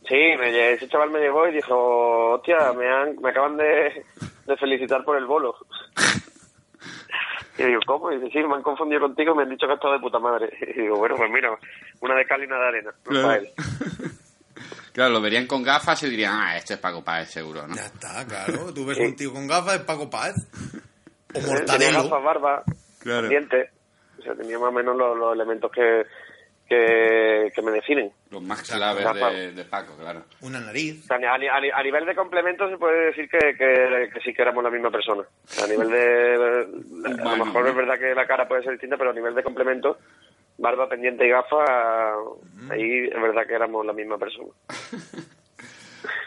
[0.08, 4.04] Sí, me, ese chaval me llegó y dijo, hostia, me, han, me acaban de,
[4.46, 5.56] de felicitar por el bolo.
[7.58, 8.12] Y digo, ¿cómo?
[8.12, 10.00] Y dice, sí, me han confundido contigo y me han dicho que has estado de
[10.00, 10.50] puta madre.
[10.76, 11.50] Y digo, bueno, pues mira,
[12.02, 12.92] una de cal y una de arena.
[12.92, 13.28] no Claro.
[13.28, 13.50] para él.
[14.94, 17.76] Claro, lo verían con gafas y dirían, ah, este es Paco Páez seguro, ¿no?
[17.76, 18.74] Ya está, claro.
[18.74, 19.04] Tú ves Sí.
[19.04, 20.36] un tío con gafas, es Paco Páez.
[20.36, 22.04] O Tenía Mortadelo.
[22.04, 22.64] gafas, barba,
[23.02, 23.28] Claro.
[23.28, 23.72] dientes.
[24.20, 26.04] O sea, tenía más o menos los, los elementos que,
[26.68, 28.12] que, que me definen.
[28.32, 30.24] Los más claves de, de Paco, claro.
[30.42, 31.04] Una nariz.
[31.04, 34.10] O sea, a, ni- a ni- a nivel de complemento se puede decir que, que,
[34.14, 35.24] que sí que éramos la misma persona.
[35.64, 37.16] A nivel de...
[37.24, 37.70] A lo mejor ¿no?
[37.70, 39.98] es verdad que la cara puede ser distinta, pero a nivel de complemento,
[40.58, 41.70] barba, pendiente y gafas,
[42.72, 44.50] ahí es verdad que éramos la misma persona.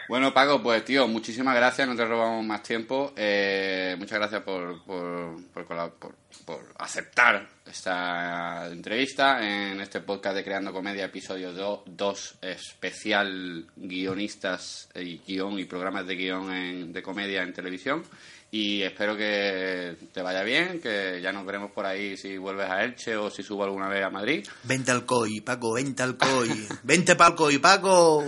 [0.07, 3.13] Bueno, Paco, pues tío, muchísimas gracias, no te robamos más tiempo.
[3.15, 6.15] Eh, muchas gracias por, por, por, por-
[6.45, 9.39] por aceptar esta entrevista
[9.71, 11.51] en este podcast de Creando Comedia, episodio
[11.85, 18.03] 2, especial guionistas y guion y programas de guion en- de comedia en televisión.
[18.51, 22.83] Y espero que te vaya bien, que ya nos veremos por ahí si vuelves a
[22.83, 24.43] Elche o si subo alguna vez a Madrid.
[24.63, 26.67] Vente al COI, Paco, vente al COI.
[26.81, 28.23] Vente pa'l COI, Paco.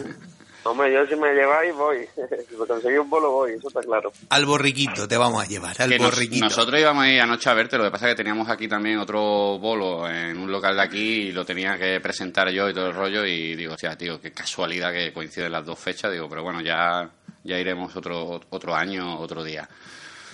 [0.64, 2.06] Hombre, yo si me lleváis voy.
[2.50, 4.12] si me conseguís un bolo voy, eso está claro.
[4.30, 6.46] Al borriquito te vamos a llevar, al Que nos- borriquito.
[6.46, 9.00] nosotros íbamos a ir anoche a verte, lo que pasa es que teníamos aquí también
[9.00, 12.88] otro bolo en un local de aquí y lo tenía que presentar yo y todo
[12.88, 16.44] el rollo y digo, hostia, tío, qué casualidad que coinciden las dos fechas, digo, pero
[16.44, 17.10] bueno, ya,
[17.44, 19.68] ya iremos otro, otro año, otro día.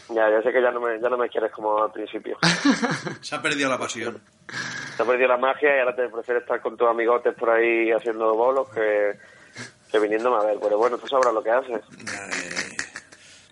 [0.10, 2.38] Ya, ya sé que ya no me, ya no me quieres como al principio.
[3.22, 4.22] Se ha perdido la pasión.
[4.96, 7.92] Te has perdido la magia y ahora te prefieres estar con tus amigotes por ahí
[7.92, 9.12] haciendo bolos que,
[9.91, 10.58] que viniéndome a ver.
[10.62, 11.82] Pero bueno, tú sabrás lo que haces.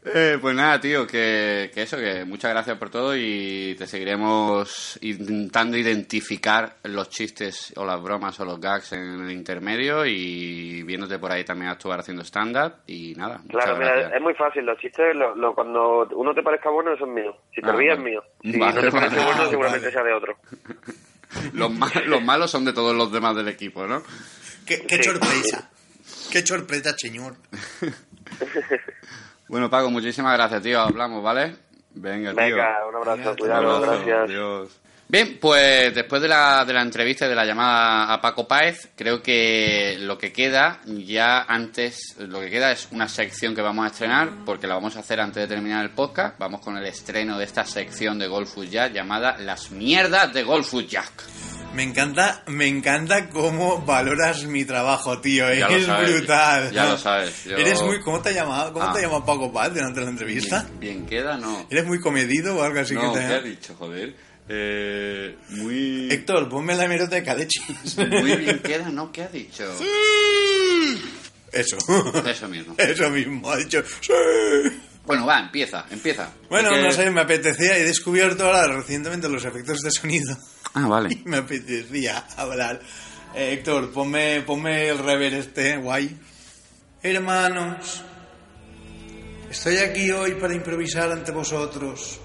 [0.07, 4.99] Eh, pues nada, tío, que, que eso, que muchas gracias por todo y te seguiremos
[5.01, 11.17] intentando identificar los chistes o las bromas o los gags en el intermedio y viéndote
[11.17, 13.41] por ahí también actuar haciendo stand-up y nada.
[13.49, 14.63] Claro, mira, es muy fácil.
[14.63, 17.35] Los chistes, lo, lo- cuando uno te parezca bueno, eso es mío.
[17.55, 18.09] Si te Ah, ríes, es vale.
[18.11, 18.23] mío.
[18.43, 19.25] Si Vale, no te parece vale.
[19.27, 19.91] bueno, Ah, seguramente vale.
[19.91, 20.35] sea de otro.
[21.53, 24.03] Los, ma- los malos son de todos los demás del equipo, ¿no?
[24.67, 25.03] Qué, qué Sí.
[25.05, 25.71] sorpresa.
[26.35, 27.37] Qué sorpresa, señor.
[29.47, 30.81] Bueno, Paco, muchísimas gracias, tío.
[30.81, 31.55] Hablamos, ¿vale?
[31.93, 32.41] Venga, tío.
[32.41, 33.91] Venga, un abrazo, Venga, cuidado, Un abrazo.
[34.05, 34.29] gracias.
[34.29, 34.69] Adiós.
[35.07, 38.89] Bien, pues después de la, de la entrevista y de la llamada a Paco Páez,
[38.97, 43.85] creo que lo que queda ya antes, lo que queda es una sección que vamos
[43.85, 46.37] a estrenar, porque la vamos a hacer antes de terminar el podcast.
[46.39, 50.85] Vamos con el estreno de esta sección de Golfus Jack llamada Las mierdas de Golfus
[50.87, 51.13] Jack.
[51.75, 55.53] Me encanta, me encanta cómo valoras mi trabajo, tío.
[55.53, 56.71] Ya lo es sabes, brutal.
[56.71, 58.71] ya lo sabes, yo- Eres muy, ¿cómo te ha llamado?
[58.73, 58.93] ¿Cómo Ah.
[58.93, 60.65] te ha llamado Paco Paz durante la entrevista?
[60.79, 61.67] Bien, bien queda, no.
[61.69, 64.15] ¿Eres muy comedido o algo así no, que ¿qué te has dicho, joder?
[64.47, 66.07] Eh, muy...
[66.11, 67.97] Héctor, ponme la hemeroteca de chis.
[67.97, 69.11] Muy bien queda, ¿no?
[69.11, 69.63] ¿Qué ha dicho?
[71.51, 71.77] Eso.
[72.25, 72.75] Eso mismo.
[72.77, 73.83] Eso mismo, ha dicho.
[74.01, 74.13] ¡Sí!
[75.05, 76.29] Bueno, va, empieza, empieza.
[76.49, 80.35] Bueno, Porque- no sé, me apetecía, he descubierto ahora recientemente los efectos de sonido.
[80.73, 81.09] Ah, vale.
[81.25, 82.81] Y me apetecía hablar
[83.35, 86.17] Eh, Héctor, ponme, ponme el rever este, guay.
[87.03, 88.01] Hermanos,
[89.51, 92.19] estoy aquí hoy para improvisar ante vosotros.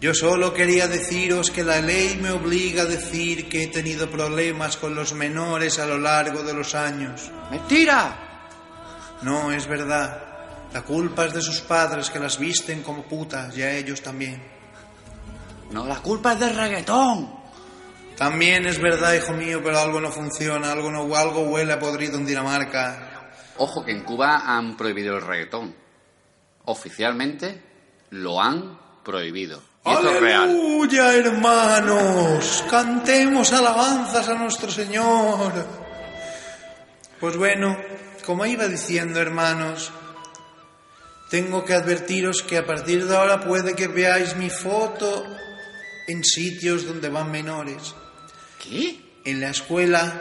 [0.00, 4.76] Yo solo quería deciros que la ley me obliga a decir que he tenido problemas
[4.76, 7.30] con los menores a lo largo de los años.
[7.50, 8.16] ¡Mentira!
[9.22, 10.22] No, es verdad.
[10.72, 14.42] La culpa es de sus padres que las visten como putas y a ellos también.
[15.70, 17.38] No, la culpa es del reggaetón.
[18.16, 22.18] También es verdad, hijo mío, pero algo no funciona, algo, no, algo huele a podrido
[22.18, 23.30] en Dinamarca.
[23.58, 25.74] Ojo que en Cuba han prohibido el reggaetón.
[26.64, 27.62] Oficialmente
[28.10, 29.62] lo han prohibido.
[29.84, 30.50] Y esto es real.
[30.50, 32.64] ¡Aleluya, hermanos!
[32.68, 35.52] Cantemos alabanzas a nuestro Señor.
[37.20, 37.76] Pues bueno,
[38.26, 39.92] como iba diciendo, hermanos,
[41.30, 45.24] tengo que advertiros que a partir de ahora puede que veáis mi foto
[46.06, 47.94] en sitios donde van menores.
[48.62, 49.20] ¿Qué?
[49.24, 50.20] En la escuela,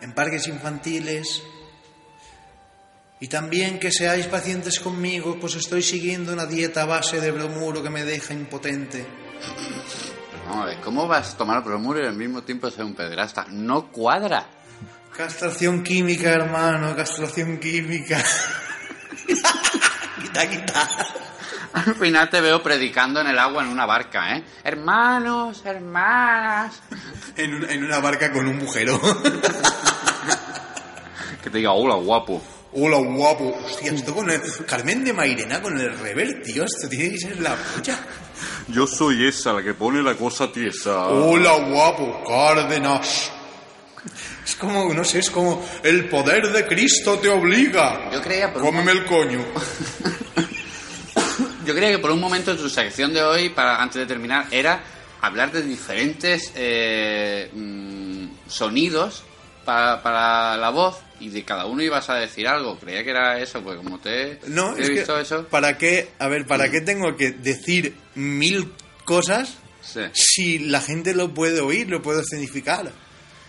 [0.00, 1.42] en parques infantiles.
[3.20, 7.82] Y también que seáis pacientes conmigo, pues estoy siguiendo una dieta a base de bromuro
[7.82, 9.06] que me deja impotente.
[10.64, 13.46] Ver, ¿cómo vas a tomar bromuro y al mismo tiempo ser un pederasta?
[13.50, 14.46] No cuadra.
[15.16, 18.22] Castración química, hermano, castración química.
[21.72, 24.44] Al final te veo predicando en el agua en una barca, ¿eh?
[24.64, 26.80] Hermanos, hermanas.
[27.36, 29.00] En, una- en una barca con un bujero.
[31.42, 32.42] Que te diga, hola, guapo.
[32.72, 33.56] Hola, guapo.
[33.64, 34.40] Hostia, esto con el...
[34.66, 36.64] Carmen de Mairena con el rever, tío.
[36.64, 37.96] Esto tiene que ser la polla.
[38.66, 41.06] Yo soy esa, la que pone la cosa tiesa.
[41.06, 42.24] Hola, guapo.
[42.26, 43.30] Cárdenas.
[44.48, 48.10] Es como, no sé, es como el poder de Cristo te obliga.
[48.10, 49.44] Yo creía por un el coño.
[51.66, 54.46] Yo creía que por un momento en su sección de hoy, para antes de terminar,
[54.50, 54.82] era
[55.20, 59.22] hablar de diferentes eh, mm, sonidos
[59.66, 62.78] para, para la voz y de cada uno ibas a decir algo.
[62.78, 65.44] Creía que era eso, pues como te No, he visto que, eso.
[65.48, 66.08] ¿para qué?
[66.18, 68.72] A ver, ¿para qué tengo que decir mil
[69.04, 70.00] cosas Sí.
[70.14, 72.90] si la gente lo puede oír, lo puede significar?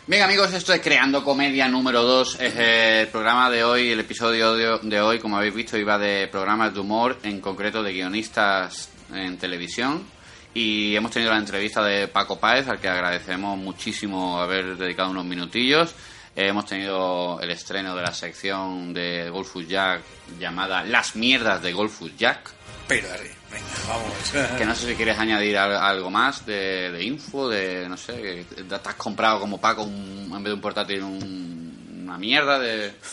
[0.09, 2.39] Venga amigos, esto es Creando Comedia número 2.
[2.41, 6.73] Es el programa de hoy, el episodio de, hoy, como habéis visto, iba de programas
[6.73, 10.03] de humor, en concreto de guionistas en televisión.
[10.51, 15.25] Y hemos tenido la entrevista de Paco Páez, al que agradecemos muchísimo haber dedicado unos
[15.25, 15.93] minutillos.
[16.35, 20.01] Eh, hemos tenido el estreno de la sección de Golfus Jack
[20.39, 22.49] llamada Las mierdas de Golfus Jack.
[22.87, 23.09] Pero
[23.51, 24.13] venga, vamos.
[24.57, 28.13] Que no sé si quieres añadir al- algo más de, de info, de no sé,
[28.55, 32.59] que te has comprado como Paco un- en vez de un portátil un- una mierda
[32.59, 32.93] de...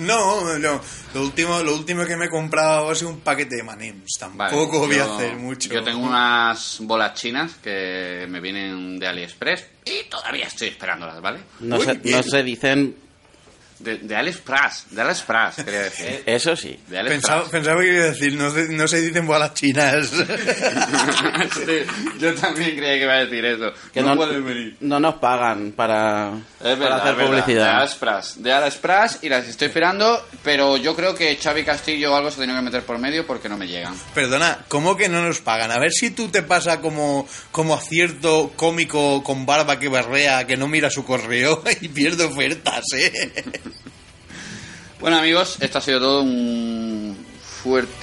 [0.00, 0.80] No, no,
[1.14, 4.18] lo último, lo último que me he comprado es un paquete de manems.
[4.34, 5.70] Vale, Tampoco voy a hacer mucho.
[5.72, 11.38] Yo tengo unas bolas chinas que me vienen de AliExpress y todavía estoy esperándolas, ¿vale?
[11.60, 12.16] No, Uy, se, bien.
[12.18, 12.96] no se dicen
[13.80, 16.22] De, de AliExpress, de AliExpress, quería decir.
[16.26, 16.78] eso sí.
[16.88, 17.22] De AliExpress.
[17.22, 20.10] Pensaba, pensaba que iba a decir, no se, no se dicen bolas chinas.
[21.48, 21.84] Sí,
[22.18, 23.72] yo también creía que iba a decir eso.
[23.92, 24.76] Que no, no, pueden venir.
[24.80, 27.16] no nos pagan para, Es para hacer es verdad.
[27.16, 27.76] De publicidad.
[27.76, 32.30] AliExpress, de AliExpress y las estoy esperando, pero yo creo que Xavi Castillo o algo
[32.30, 33.94] se tiene que meter por medio porque no me llegan.
[34.14, 35.70] Perdona, ¿cómo que no nos pagan?
[35.70, 40.46] A ver si tú te pasa como, como a cierto cómico con barba que barrea,
[40.46, 43.32] que no mira su correo y pierde ofertas, ¿eh?
[45.00, 47.98] Bueno amigos, esto ha sido todo un fuerte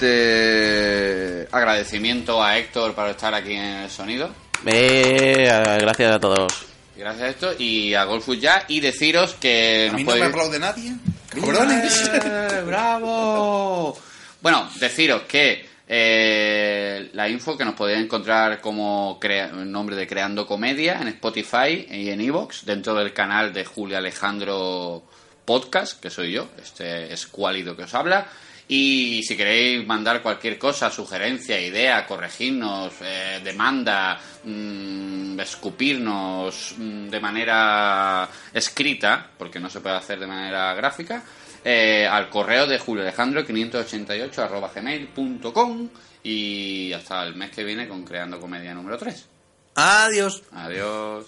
[1.52, 4.30] agradecimiento a Héctor por estar aquí en el sonido.
[4.64, 5.46] Eh,
[5.80, 6.52] gracias a todos.
[6.96, 10.58] Gracias a esto y a Golfus ya y deciros que A mí no me aplaude
[10.58, 10.94] nadie.
[11.34, 12.10] ¡Cabrones!
[12.14, 13.98] ¡Eh, ¡Bravo!
[14.40, 20.46] Bueno, deciros que eh, la info que nos podéis encontrar como crea- nombre de Creando
[20.46, 25.04] Comedia en Spotify y en Evox, dentro del canal de Julio Alejandro
[25.46, 28.26] Podcast, que soy yo, este escuálido que os habla.
[28.68, 37.20] Y si queréis mandar cualquier cosa, sugerencia, idea, corregirnos, eh, demanda, mm, escupirnos mm, de
[37.20, 41.22] manera escrita, porque no se puede hacer de manera gráfica,
[41.64, 45.88] eh, al correo de Julio Alejandro 588 arroba gmail.com
[46.24, 49.28] y hasta el mes que viene con Creando Comedia número 3.
[49.76, 50.42] Adiós.
[50.52, 51.26] Adiós.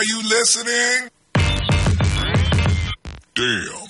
[0.00, 1.10] Are you listening?
[3.34, 3.89] Damn.